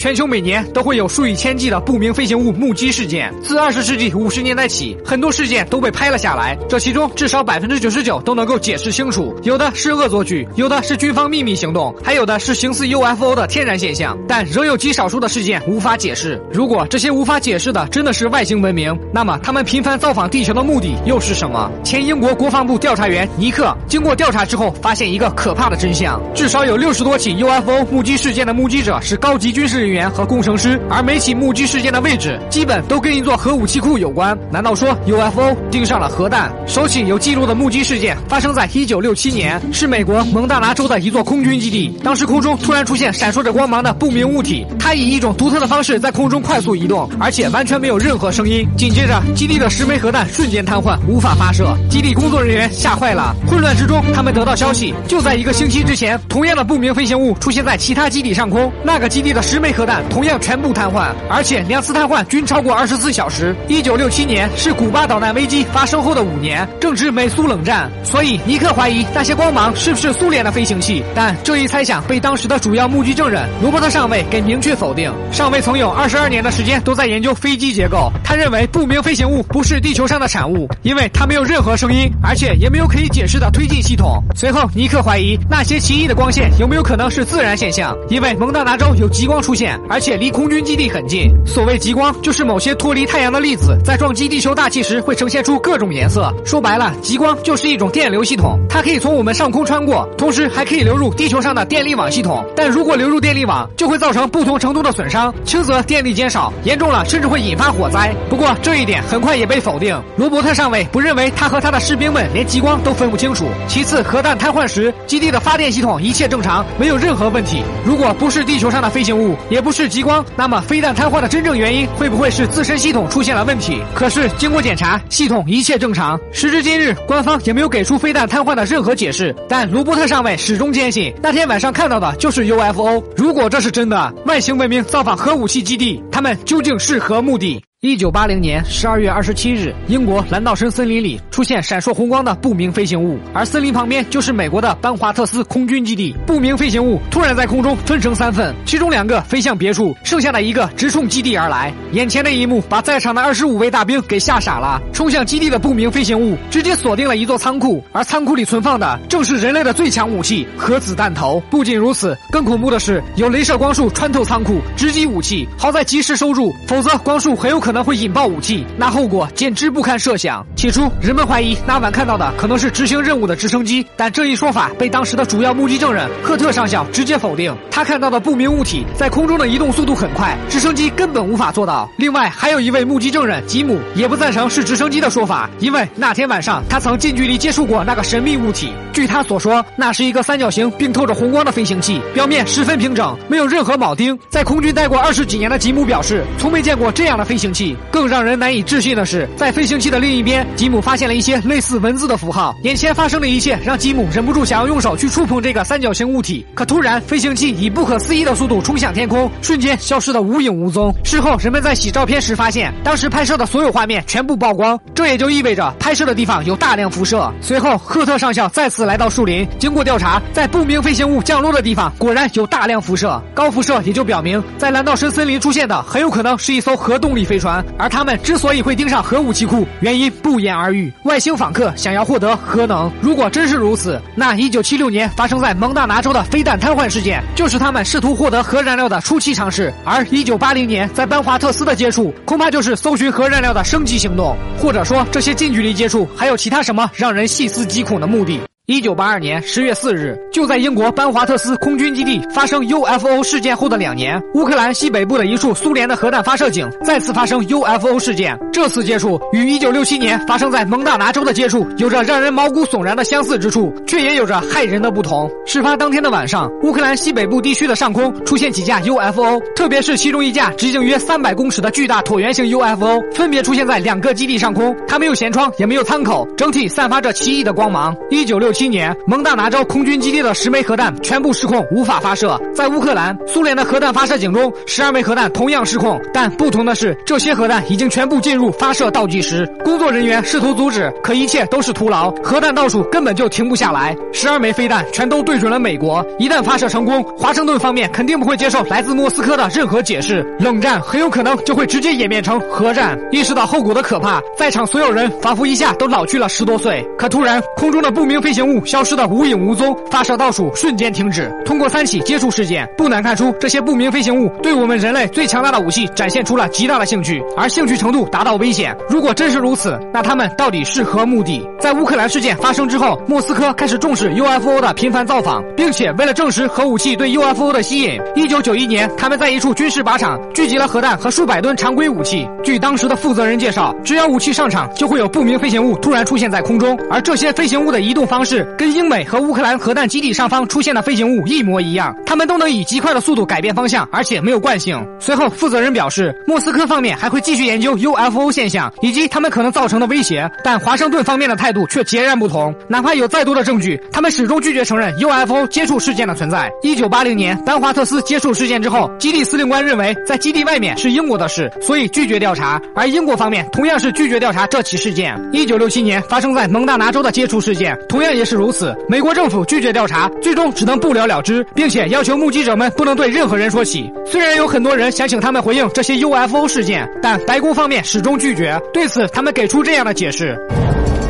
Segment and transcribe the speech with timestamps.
[0.00, 3.30] 全球每年都会有数以千计的不明飞行物目击事件。
[3.42, 9.38] 自二十世纪五十年代起，很多事件都被拍了下来，这其中至少百分之九十九都能够解释清楚。
[9.42, 14.16] 有的是恶作剧，有的是军方秘密行动，还有的是形似 UFO 的天然现象。
[14.26, 16.40] 但仍有极少数的事件无法解释。
[16.50, 21.70] 如果这些无法解释的真的是外星文明，那么他们频繁造访地球的目的又是什么？
[21.84, 34.36] 前英国国防部调查员尼克经过调查之后，发现一个可怕的真相：至少有六十多起 UFO 目击事件的目击者是高级军事员和工程师，而每起目击事件的位置基本都跟一座核武器库有关。
[34.50, 36.52] 难道说 UFO 盯上了核弹？
[36.66, 41.98] 首起有记录的目击事件发生在一九六七年，是美国蒙大拿州的一座空军基地。
[42.02, 48.66] 当时空中突然出现闪烁着光芒的不明物体，它以一种独特的方式在空中快速移动，而且完全没有任何声音。
[48.76, 51.76] 紧接着，基地的十枚核弹瞬间瘫痪，无法发射。
[51.88, 58.70] 基地工作人员吓坏了，混乱之中，他们得到消息，就在一个星期之前，同样的不明飞行物出现在其他基地上空。
[58.84, 63.56] 那个基地的十枚核核弹同样全部瘫痪，而且两次瘫痪均超过二十四小时。
[63.66, 71.02] 一九六七年是古巴导弹危机发生后的五年，正值美苏冷战，所以尼克怀疑那些光芒是不是苏联的飞行器。
[71.14, 75.10] 但这一猜想被当时的主要目击证人罗伯特上尉给明确否定。
[75.32, 84.22] 上尉曾有二十二年的时间都在研究飞机结构，他认为不明飞行物不是地球上的产物，因为它没有任何声音，而且也没有可以解释的推进系统。
[84.36, 91.30] 随后，尼克怀疑那些奇异的光线有没有可能是自然现象，因为蒙大拿州有极光出现，而且离空军基地很近。
[91.46, 96.32] 所谓极光，就是某些脱离太阳的粒子在撞击地球大气时会呈现出各种颜色。
[96.44, 102.44] 说白了，极光就是一种电流系统，它可以从我们上空穿过，同时还可以流入地球上的电力网系统。
[102.56, 108.14] 但如果流入电力网，就会造成不同程度的损伤，轻则电力减少，严重了甚至会引发火灾。
[108.28, 110.00] 不过这一点很快也被否定。
[110.16, 113.46] 罗伯特上尉不认为他和他的士兵们连极光都分不清楚。
[113.66, 117.62] 其次，核弹瘫痪时，基地的发电系统一切正常，没有任何问题。
[117.84, 123.80] 如果不是地球上的飞行物，也不是极光，那么飞弹瘫痪的真正原因会不会是自身系统出现了问题？
[123.94, 126.18] 可是经过检查，系统一切正常。
[126.32, 129.34] 时至今日，官方也没有给出飞弹瘫痪的任何解释。
[129.48, 133.02] 但卢伯特上尉始终坚信，那天晚上看到的就是 UFO。
[133.16, 137.62] 如果这是真的，外星文明造访核武器基地，他们究竟是何目的？
[137.82, 146.14] 一九八零年十二月二十七日，英国兰道森森林里出现闪烁红光的不明飞行物，而森林旁边就是美国的班华特斯空军基地。
[146.26, 151.72] 不明飞行物突然在空中分成三份，其中两个飞向别处，剩下的一个直冲基地而来。
[151.92, 154.78] 眼前的一幕把在场的二十五位大兵给吓傻了。
[154.92, 161.42] 冲向基地的不明飞行物直接锁定了一座仓库，而仓库里存放的正是人类的最强武器——核子弹头。
[161.48, 165.48] 不仅如此，更恐怖的是有镭射光束穿透仓库，直击武器。
[165.56, 167.69] 好在及时收住，否则光束很有可能。
[167.70, 170.44] 可能会引爆武器，那后果简直不堪设想。
[170.56, 177.56] 起初，人们怀疑那晚看到的可能是执行任务的直升机，但这一说法被当时的主要目击证人赫特上校直接否定。
[177.70, 181.88] 他看到的不明物体在空中的移动速度很快，直升机根本无法做到。
[181.96, 188.72] 另外，还有一位目击证人吉姆也不赞成是直升机的说法，因为那天晚上他曾近距离接触过那个神秘物体。
[188.92, 194.18] 据他所说，那是一个三角形并透着红光的飞行器，表面十分平整，没有任何铆钉。
[194.28, 197.59] 在空军待过二十几年的吉姆表示，从没见过这样的飞行器。
[197.90, 202.56] 更让人难以置信的是，在飞行器的另一边，吉姆发现了一些类似文字的符号。
[202.62, 210.94] 眼前发生的一切让吉姆忍不住想要用手去触碰这个三角形物体，可突然，飞行器以不可思议的速度冲向天空，瞬间消失的无影无踪。
[211.04, 217.32] 事后，人们在洗照片时发现，当时拍摄的所有画面全部曝光，这也就意味着拍摄的地方有大量辐射。
[217.40, 223.20] 随后，赫特上校再次来到树林，经过调查，在不明飞行物降落的地方果然有大量辐射。
[223.34, 227.49] 高辐射也就表明，在蓝道深森林出现的很有可能是一艘核动力飞船。
[227.78, 230.92] 而他们之所以会盯上核武器库，原因不言而喻。
[231.04, 232.90] 外星访客想要获得核能。
[233.00, 239.72] 如果真是如此，那1976年发生在蒙大拿州的飞弹瘫痪事件，就是他们试图获得核燃料的初期尝试。
[239.84, 244.36] 而1980年在班华特斯的接触，恐怕就是搜寻核燃料的升级行动。
[244.58, 248.40] 或者说，这些近距离接触还有其他什么让人细思极恐的目的？
[248.70, 258.38] 一九八二年十月四日，就在英国班华特斯空军基地发生 UFO 事件后的两年，乌克兰西北部的一处苏联的核弹发射井再次发生 UFO 事件。
[258.52, 265.28] 这次接触与一九六七年发生在蒙大拿州的接触有着让人毛骨悚然的相似之处，却也有着骇人的不同。
[265.44, 274.76] 事发当天的晚上，乌克兰西北部地区的上空出现几架 UFO，特别是其中一架直径约三百公尺的巨大椭圆形 UFO，分别出现在两个基地上空。
[274.86, 277.92] 它没有舷窗，也没有舱口，整体散发着奇异的光芒。
[278.10, 278.59] 一九六七。
[278.60, 282.38] 七年，蒙大拿州空军基地的十枚核弹全部失控，无法发射。
[282.54, 289.46] 在乌克兰，苏联的核弹发射井中，十二枚核弹同样失控，但不同的是，这些核弹已经全部进入发射倒计时。
[289.64, 293.96] 工作人员试图阻止，可一切都是徒劳，核弹倒数根本就停不下来。
[294.12, 302.98] 十二枚飞弹全都对准了美国，一旦发射成功，华盛顿方面肯定不会接受来自莫斯科的任何解释，冷战很有可能就会直接演变成核战。
[303.10, 306.86] 意识到后果的可怕，在场所有人仿佛一下都老去了十多岁。
[306.98, 311.30] 可突然，空中的不明飞行物消失的无影无踪，发射倒数瞬间停止。
[311.44, 318.76] 通过三起接触事件，不难看出这些不明飞行物对我们人类最强大的武器展现出了极大的兴趣，而兴趣程度达到危险。
[318.88, 321.46] 如果真是如此，那他们到底是何目的？
[321.60, 332.28] 在乌克兰事件发生之后，莫斯科开始重视 UFO 的频繁造访，并且为了证实核武器对 UFO 的吸引，一九九一年，他们在一处军事靶场聚集了核弹和数百吨常规武器。
[332.42, 344.80] 据当时的负责人介绍，只要武器上场，就会有不明飞行物突然出现在空中，而这些飞行物的移动方式是跟英美和乌克兰核弹基地上方出现的飞行物一模一样，他们都能以极快的速度改变方向，而且没有惯性。
[345.00, 352.54] 随后，负责人表示，莫斯科方面还会继续研究 UFO 现象以及他们可能造成的威胁，但华盛顿方面的态度却截然不同。
[352.68, 356.48] 哪怕有再多的证据，他们始终拒绝承认 UFO 接触事件的存在。
[356.62, 365.20] 一九八零年，丹华特斯接触事件之后，基地司令官认为在基地外面是英国的事，所以拒绝调查，而英国方面同样是拒绝调查这起事件。
[365.32, 368.75] 一九六七年发生在蒙大拿州的接触事件，同样也也是如此。
[368.87, 373.91] 美国政府拒绝调查，最终只能不了了之，并且要求目击者们不能对任何人说起。
[374.05, 378.59] 虽然有很多人想请他们回应这些 UFO 事件，但白宫方面始终拒绝。
[378.73, 380.37] 对此，他们给出这样的解释。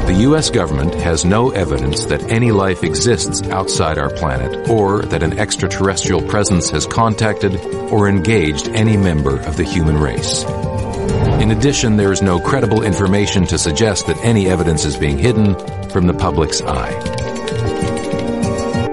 [0.06, 0.52] The U.S.
[0.52, 6.22] government has no evidence that any life exists outside our planet or that an extraterrestrial
[6.22, 7.58] presence has contacted
[7.90, 10.46] or engaged any member of the human race.
[11.42, 15.56] In addition, there is no credible information to suggest that any evidence is being hidden
[15.91, 16.93] from the public's eye.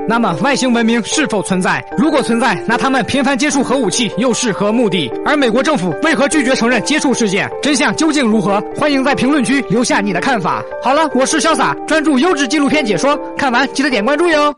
[0.10, 1.84] 那么，外星文明是否存在？
[1.98, 5.12] 如果存在，那他们频繁接触核武器又是何目的？
[5.26, 7.50] 而美国政府为何拒绝承认接触事件？
[7.62, 8.64] 真相究竟如何？
[8.78, 10.64] 欢迎在评论区留下你的看法。
[10.82, 14.54] 好了，我是潇洒，专注优质纪录片解说，看完记得点关注哟。